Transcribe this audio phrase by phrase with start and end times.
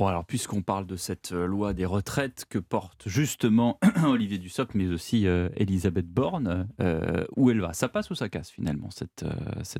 [0.00, 4.74] Bon, alors, puisqu'on parle de cette euh, loi des retraites que porte justement Olivier Dussopt,
[4.74, 7.74] mais aussi euh, Elisabeth Borne, euh, où elle va?
[7.74, 9.26] Ça passe ou ça casse finalement, cette,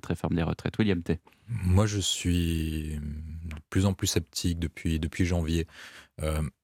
[0.05, 0.77] réforme des retraites?
[0.79, 1.21] William T.
[1.49, 5.67] Moi, je suis de plus en plus sceptique depuis janvier.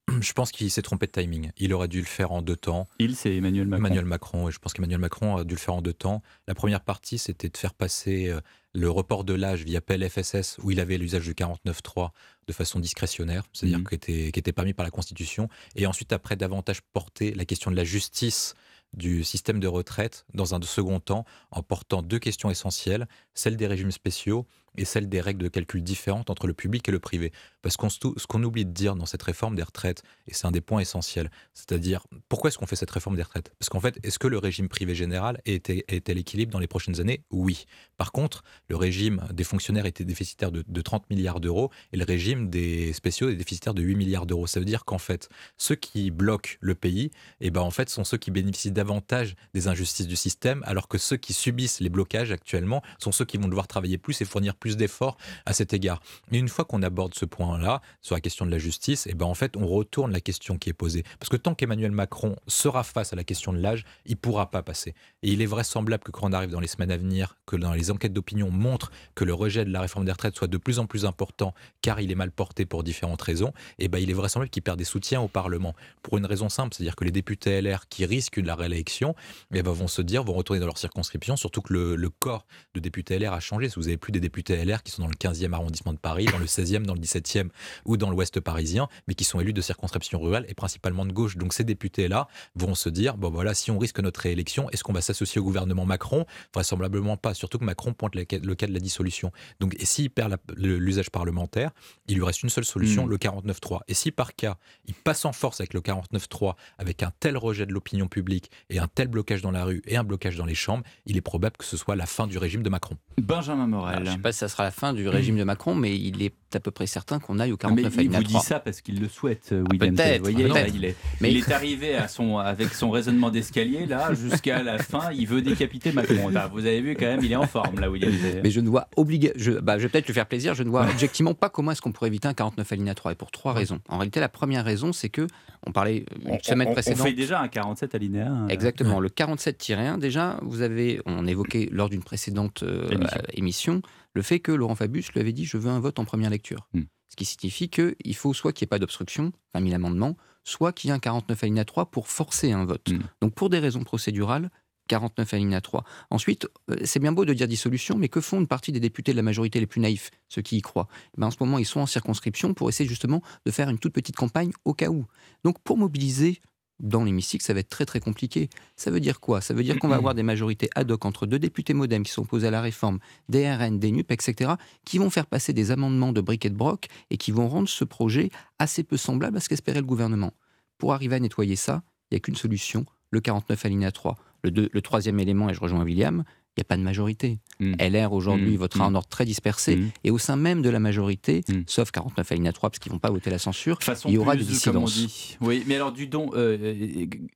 [0.21, 1.51] je pense qu'il s'est trompé de timing.
[1.57, 2.87] Il aurait dû le faire en deux temps.
[2.99, 3.85] Il, c'est Emmanuel Macron.
[3.85, 6.21] Emmanuel Macron, et je pense qu'Emmanuel Macron a dû le faire en deux temps.
[6.47, 8.33] La première partie, c'était de faire passer
[8.73, 12.11] le report de l'âge via PLFSS, où il avait l'usage du 49.3
[12.47, 13.83] de façon discrétionnaire, c'est-à-dire mmh.
[13.85, 17.71] qui, était, qui était permis par la Constitution, et ensuite après davantage porter la question
[17.71, 18.53] de la justice
[18.93, 23.67] du système de retraite dans un second temps en portant deux questions essentielles, celle des
[23.67, 24.45] régimes spéciaux
[24.77, 27.31] et celle des règles de calcul différentes entre le public et le privé.
[27.61, 30.51] Parce qu'on ce qu'on oublie de dire dans cette réforme des retraites, et c'est un
[30.51, 33.51] des points essentiels, c'est-à-dire pourquoi est-ce qu'on fait cette réforme des retraites?
[33.59, 36.99] Parce qu'en fait, est-ce que le régime privé général est, à l'équilibre dans les prochaines
[36.99, 37.23] années?
[37.31, 37.65] Oui.
[37.97, 42.49] Par contre, le régime des fonctionnaires était déficitaire de, 30 milliards d'euros et le régime
[42.49, 44.47] des spéciaux est déficitaire de 8 milliards d'euros.
[44.47, 48.03] Ça veut dire qu'en fait, ceux qui bloquent le pays, eh ben en fait, sont
[48.03, 52.31] ceux qui bénéficient davantage des injustices du système, alors que ceux qui subissent les blocages
[52.31, 56.01] actuellement sont ceux qui vont devoir travailler plus et fournir plus d'efforts à cet égard.
[56.31, 59.13] Et une fois qu'on aborde ce point-là, sur la question de la justice, et eh
[59.13, 61.03] ben en fait, on retourne la question qui est posée.
[61.19, 64.49] Parce que tant qu'Emmanuel Macron sera face à la question de l'âge, il ne pourra
[64.49, 64.93] pas passer.
[65.23, 67.73] Et il est vraisemblable que quand on arrive dans les semaines à venir, que dans
[67.73, 70.79] les enquêtes d'opinion montrent que le rejet de la réforme des retraites soit de plus
[70.79, 74.09] en plus important, car il est mal porté pour différentes raisons, et eh ben il
[74.09, 75.75] est vraisemblable qu'il perd des soutiens au Parlement.
[76.01, 79.11] Pour une raison simple, c'est-à-dire que les députés LR qui risquent la réélection,
[79.53, 82.09] et eh ben vont se dire, vont retourner dans leur circonscription, surtout que le, le
[82.09, 83.69] corps de députés LR a changé.
[83.69, 86.25] Si vous n'avez plus des députés LR qui sont dans le 15e arrondissement de Paris,
[86.25, 87.49] dans le 16e, dans le 17e
[87.85, 91.37] ou dans l'ouest parisien, mais qui sont élus de circonscriptions rurales et principalement de gauche.
[91.37, 94.93] Donc ces députés-là vont se dire, bon voilà, si on risque notre réélection, est-ce qu'on
[94.93, 96.25] va s'associer au gouvernement Macron?
[96.53, 99.31] Vraisemblablement pas, surtout que Macron pointe le cas de la dissolution.
[99.59, 101.71] Donc et s'il perd l'usage parlementaire,
[102.07, 103.09] il lui reste une seule solution, hmm.
[103.09, 103.79] le 49-3.
[103.87, 107.65] Et si par cas, il passe en force avec le 49-3, avec un tel rejet
[107.65, 110.55] de l'opinion publique et un tel blocage dans la rue et un blocage dans les
[110.55, 112.97] chambres, il est probable que ce soit la fin du régime de Macron.
[113.17, 113.99] Benjamin Morel.
[113.99, 116.21] je ne sais pas si ça sera la fin du régime de Macron, mais il
[116.21, 118.81] est à peu près certain qu'on aille au 49 mais Il vous dit ça parce
[118.81, 119.95] qu'il le souhaite, euh, ah, William.
[119.95, 120.29] Peut-être.
[120.75, 121.31] il, est, mais...
[121.31, 125.41] il est arrivé à son, avec son raisonnement d'escalier, là, jusqu'à la fin, il veut
[125.41, 126.31] décapiter Macron.
[126.51, 128.11] vous avez vu quand même, il est en forme, là, William.
[128.43, 129.33] Mais je ne vois obligé.
[129.35, 130.53] Je, bah, je vais peut-être lui faire plaisir.
[130.53, 133.15] Je ne vois objectivement pas comment est-ce qu'on pourrait éviter un 49 alinéa 3 et
[133.15, 133.79] pour trois raisons.
[133.89, 135.27] En réalité, la première raison, c'est que
[135.65, 137.01] on parlait une semaine précédente.
[137.01, 138.47] On fait déjà un 47 alinéa 1.
[138.47, 138.99] Exactement.
[138.99, 142.87] Le 47-1, déjà, vous avez, on évoquait lors d'une précédente euh,
[143.33, 143.81] émission
[144.17, 146.67] le fait que Laurent Fabius lui avait dit je veux un vote en première lecture.
[146.73, 146.85] Hmm.
[147.09, 150.73] Ce qui signifie qu'il faut soit qu'il n'y ait pas d'obstruction, 20 000 amendements, soit
[150.73, 152.89] qu'il y ait un 49 alinéa 3 pour forcer un vote.
[152.89, 153.01] Hmm.
[153.21, 154.49] Donc pour des raisons procédurales,
[154.87, 155.83] 49 alinéa 3.
[156.09, 159.11] Ensuite, euh, c'est bien beau de dire dissolution, mais que font une partie des députés
[159.11, 160.87] de la majorité les plus naïfs, ceux qui y croient?
[161.15, 163.77] Eh ben, En ce moment, ils sont en circonscription pour essayer justement de faire une
[163.77, 165.05] toute petite campagne au cas où.
[165.43, 166.41] Donc pour mobiliser
[166.79, 168.49] dans l'hémicycle, ça va être très très compliqué.
[168.75, 169.41] Ça veut dire quoi?
[169.41, 172.11] Ça veut dire qu'on va avoir des majorités ad hoc entre deux députés modem qui
[172.11, 172.99] sont opposés à la réforme,
[173.29, 174.53] des RN, des NUP, etc.,
[174.85, 177.83] qui vont faire passer des amendements de briquet de broc et qui vont rendre ce
[177.83, 178.29] projet
[178.59, 180.33] assez peu semblable à ce qu'espérait le gouvernement.
[180.77, 184.15] Pour arriver à nettoyer ça, il n'y a qu'une solution, le 49 alinéa 3.
[184.43, 187.39] Le, le troisième élément, et je rejoins William, il n'y a pas de majorité.
[187.59, 187.73] Hmm.
[187.79, 188.59] LR aujourd'hui hmm.
[188.59, 188.95] votera en hmm.
[188.95, 192.79] ordre très dispersé et au sein même de la majorité, sauf 49 alinéa 3 parce
[192.79, 195.37] qu'ils ne vont pas voter la censure, il y aura des dissidences.
[195.41, 196.57] Oui, mais alors du don, euh,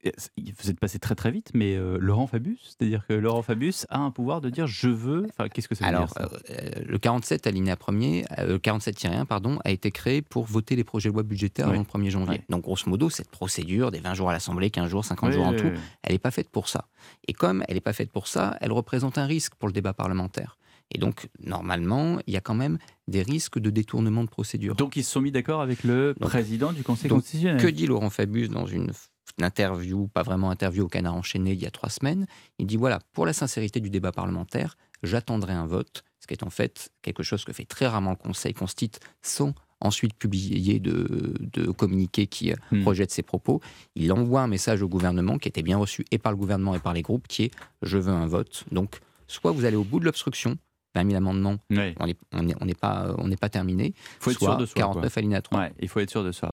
[0.06, 0.12] euh,
[0.62, 4.00] vous êtes passé très très vite, mais euh, Laurent Fabius, c'est-à-dire que Laurent Fabius a
[4.00, 5.26] un pouvoir de dire je veux.
[5.30, 6.30] Enfin, qu'est-ce que ça veut alors, dire
[6.86, 11.14] le 47 alinéa premier, le 47-1 pardon, a été créé pour voter les projets de
[11.14, 12.42] loi budgétaires avant le 1er janvier.
[12.50, 15.54] Donc grosso modo, cette procédure des 20 jours à l'Assemblée, 15 jours, 50 jours en
[15.54, 15.72] tout,
[16.04, 16.86] elle n'est pas faite pour ça.
[17.28, 19.94] Et comme elle n'est pas faite pour ça, elle représente un risque pour le débat
[19.94, 20.11] parlementaire.
[20.94, 22.78] Et donc, normalement, il y a quand même
[23.08, 24.76] des risques de détournement de procédure.
[24.76, 27.62] Donc, ils se sont mis d'accord avec le président du Conseil constitutionnel.
[27.62, 28.92] Que dit Laurent Fabius dans une,
[29.40, 32.28] interview, pas vraiment interview au Canard enchaîné il y a trois semaines
[32.60, 36.44] Il dit voilà, pour la sincérité du débat parlementaire, j'attendrai un vote, ce qui est
[36.44, 41.34] en fait quelque chose que fait très rarement le Conseil constitue sans ensuite publier de,
[41.40, 42.88] de communiqués qui euh, hmm.
[42.88, 43.62] rejettent ses propos.
[43.96, 46.80] Il envoie un message au gouvernement qui était bien reçu et par le gouvernement et
[46.80, 48.66] par les groupes, qui est je veux un vote.
[48.72, 49.00] Donc
[49.32, 50.58] soit vous allez au bout de l'obstruction,
[50.96, 53.94] 20 000 amendements, on n'est pas, on pas terminé.
[53.96, 54.76] Il faut être sûr de soi.
[54.76, 55.70] 49 alinéa 3.
[55.80, 56.50] il faut être sûr de soi.